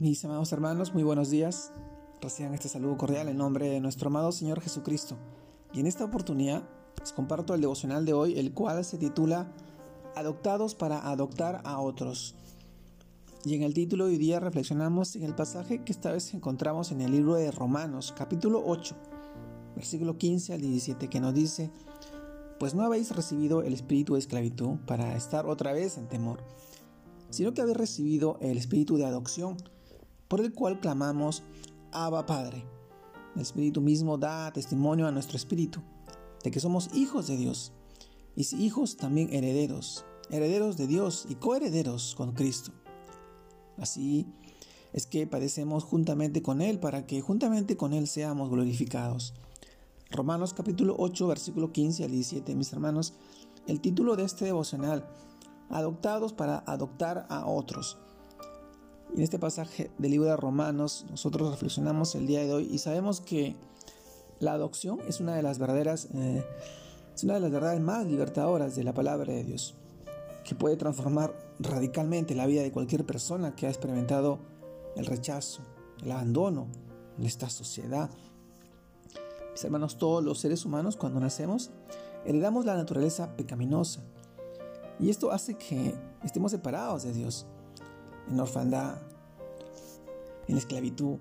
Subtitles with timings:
[0.00, 1.72] Mis amados hermanos, muy buenos días.
[2.22, 5.18] Reciban este saludo cordial en nombre de nuestro amado Señor Jesucristo.
[5.74, 6.62] Y en esta oportunidad
[6.98, 9.52] les comparto el devocional de hoy, el cual se titula
[10.16, 12.34] Adoptados para adoptar a otros.
[13.44, 16.92] Y en el título de hoy día reflexionamos en el pasaje que esta vez encontramos
[16.92, 18.96] en el libro de Romanos, capítulo 8,
[19.76, 21.70] versículo 15 al 17, que nos dice,
[22.58, 26.42] Pues no habéis recibido el espíritu de esclavitud para estar otra vez en temor,
[27.28, 29.58] sino que habéis recibido el espíritu de adopción
[30.30, 31.42] por el cual clamamos,
[31.90, 32.64] Abba Padre.
[33.34, 35.82] El Espíritu mismo da testimonio a nuestro espíritu
[36.44, 37.72] de que somos hijos de Dios,
[38.36, 42.70] y si hijos también herederos, herederos de Dios y coherederos con Cristo.
[43.76, 44.24] Así
[44.92, 49.34] es que padecemos juntamente con Él para que juntamente con Él seamos glorificados.
[50.12, 53.14] Romanos capítulo 8, versículo 15 al 17, mis hermanos,
[53.66, 55.08] el título de este devocional,
[55.70, 57.98] adoptados para adoptar a otros.
[59.16, 63.20] En este pasaje del libro de Romanos nosotros reflexionamos el día de hoy y sabemos
[63.20, 63.56] que
[64.38, 66.44] la adopción es una de las verdaderas, eh,
[67.14, 69.74] es una de las verdades más libertadoras de la palabra de Dios,
[70.44, 74.38] que puede transformar radicalmente la vida de cualquier persona que ha experimentado
[74.94, 75.62] el rechazo,
[76.02, 76.68] el abandono
[77.18, 78.10] en esta sociedad.
[79.50, 81.72] Mis hermanos, todos los seres humanos cuando nacemos
[82.24, 84.02] heredamos la naturaleza pecaminosa
[85.00, 87.46] y esto hace que estemos separados de Dios
[88.30, 88.96] en orfandad,
[90.48, 91.18] en esclavitud.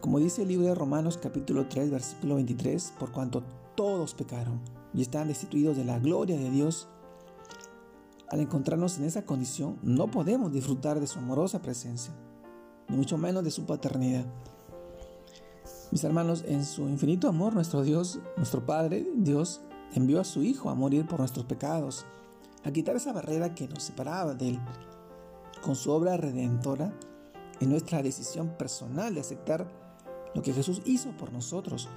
[0.00, 3.42] Como dice el libro de Romanos capítulo 3 versículo 23, por cuanto
[3.74, 4.60] todos pecaron
[4.94, 6.88] y están destituidos de la gloria de Dios,
[8.30, 12.12] al encontrarnos en esa condición no podemos disfrutar de su amorosa presencia,
[12.88, 14.24] ni mucho menos de su paternidad.
[15.92, 19.60] Mis hermanos, en su infinito amor, nuestro Dios, nuestro Padre, Dios,
[19.94, 22.04] envió a su Hijo a morir por nuestros pecados,
[22.64, 24.60] a quitar esa barrera que nos separaba de Él
[25.66, 26.96] con su obra redentora
[27.58, 29.66] en nuestra decisión personal de aceptar
[30.32, 31.88] lo que Jesús hizo por nosotros.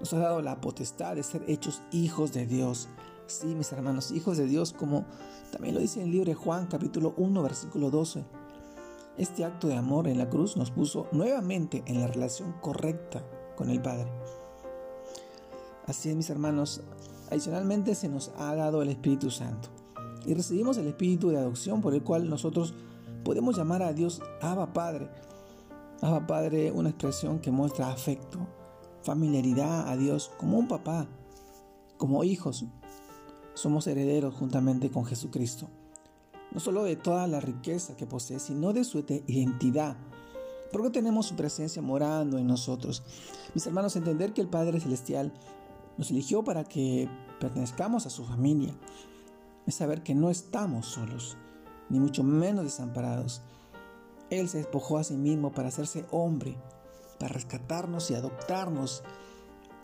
[0.00, 2.88] Nos ha dado la potestad de ser hechos hijos de Dios.
[3.28, 5.06] Sí, mis hermanos, hijos de Dios, como
[5.52, 8.24] también lo dice en el libro de Juan capítulo 1 versículo 12.
[9.18, 13.70] Este acto de amor en la cruz nos puso nuevamente en la relación correcta con
[13.70, 14.10] el Padre.
[15.86, 16.80] Así es, mis hermanos,
[17.30, 19.68] adicionalmente se nos ha dado el Espíritu Santo
[20.26, 22.74] y recibimos el Espíritu de adopción por el cual nosotros
[23.22, 25.08] podemos llamar a Dios Abba Padre.
[26.00, 28.38] Abba Padre, una expresión que muestra afecto,
[29.02, 31.06] familiaridad a Dios como un papá,
[31.96, 32.64] como hijos.
[33.54, 35.68] Somos herederos juntamente con Jesucristo,
[36.52, 39.96] no solo de toda la riqueza que posee, sino de su identidad,
[40.72, 43.02] porque tenemos su presencia morando en nosotros.
[43.54, 45.32] Mis hermanos, entender que el Padre Celestial
[45.98, 47.08] nos eligió para que
[47.38, 48.74] pertenezcamos a su familia,
[49.66, 51.36] es saber que no estamos solos
[51.88, 53.42] ni mucho menos desamparados.
[54.30, 56.56] Él se despojó a sí mismo para hacerse hombre,
[57.18, 59.02] para rescatarnos y adoptarnos,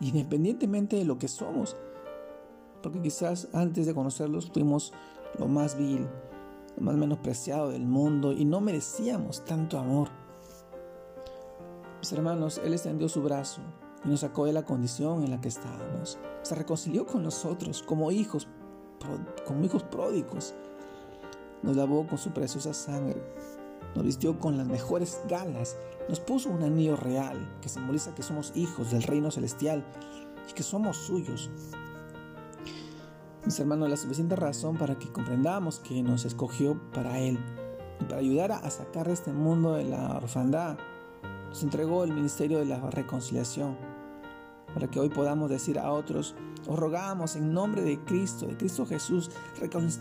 [0.00, 1.76] independientemente de lo que somos.
[2.82, 4.92] Porque quizás antes de conocerlos fuimos
[5.38, 6.06] lo más vil,
[6.76, 10.08] lo más menospreciado del mundo y no merecíamos tanto amor.
[11.98, 13.62] Mis hermanos, Él extendió su brazo
[14.04, 16.18] y nos sacó de la condición en la que estábamos.
[16.42, 18.46] Se reconcilió con nosotros como hijos,
[19.44, 20.54] como hijos pródigos
[21.62, 23.22] nos lavó con su preciosa sangre,
[23.94, 25.76] nos vistió con las mejores galas,
[26.08, 29.84] nos puso un anillo real que simboliza que somos hijos del reino celestial
[30.48, 31.50] y que somos suyos.
[33.44, 37.38] Mis hermanos, la suficiente razón para que comprendamos que nos escogió para Él
[38.00, 40.76] y para ayudar a sacar de este mundo de la orfandad,
[41.48, 43.76] nos entregó el ministerio de la reconciliación,
[44.76, 46.34] para que hoy podamos decir a otros,
[46.68, 49.30] os rogamos en nombre de Cristo, de Cristo Jesús,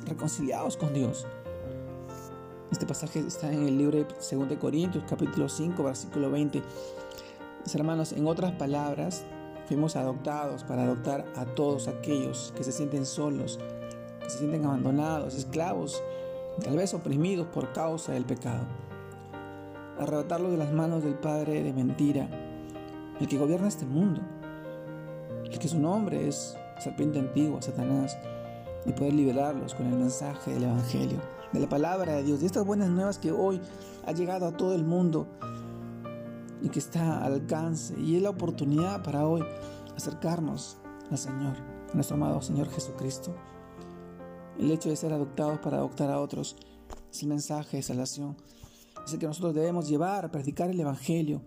[0.05, 1.25] reconciliados con Dios.
[2.69, 6.61] Este pasaje está en el libro de 2 Corintios, capítulo 5, versículo 20.
[7.63, 9.23] Mis hermanos, en otras palabras,
[9.65, 13.57] fuimos adoptados para adoptar a todos aquellos que se sienten solos,
[14.19, 16.03] que se sienten abandonados, esclavos,
[16.61, 18.65] tal vez oprimidos por causa del pecado.
[20.01, 22.27] Arrebatarlos de las manos del Padre de mentira,
[23.21, 24.19] el que gobierna este mundo,
[25.51, 28.17] el que su nombre es serpiente antigua, Satanás,
[28.85, 31.19] y poder liberarlos con el mensaje del Evangelio
[31.55, 33.61] de la palabra de Dios, de estas buenas nuevas que hoy
[34.05, 35.27] ha llegado a todo el mundo
[36.61, 37.95] y que está al alcance.
[37.99, 39.41] Y es la oportunidad para hoy
[39.95, 40.77] acercarnos
[41.09, 41.55] al Señor,
[41.91, 43.33] a nuestro amado Señor Jesucristo.
[44.59, 46.57] El hecho de ser adoptados para adoptar a otros
[47.09, 48.35] es el mensaje de salvación.
[49.05, 51.41] Es el que nosotros debemos llevar, predicar el Evangelio,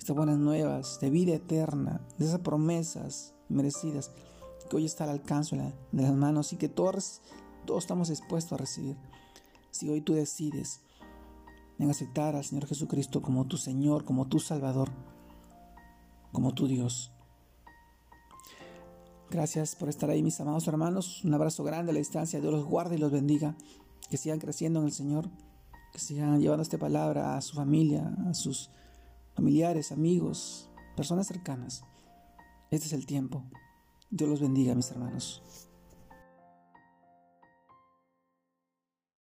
[0.00, 4.10] estas buenas nuevas de vida eterna, de esas promesas merecidas
[4.70, 7.20] que hoy está al alcance de las manos y que todos,
[7.66, 8.96] todos estamos expuestos a recibir.
[9.70, 10.80] Si hoy tú decides
[11.78, 14.88] en aceptar al Señor Jesucristo como tu Señor, como tu Salvador,
[16.32, 17.12] como tu Dios.
[19.30, 21.22] Gracias por estar ahí, mis amados hermanos.
[21.24, 22.40] Un abrazo grande a la distancia.
[22.40, 23.54] Dios los guarde y los bendiga.
[24.08, 25.28] Que sigan creciendo en el Señor.
[25.92, 28.70] Que sigan llevando esta palabra a su familia, a sus
[29.40, 31.82] familiares, amigos, personas cercanas.
[32.70, 33.42] Este es el tiempo.
[34.10, 35.69] Dios los bendiga, mis hermanos.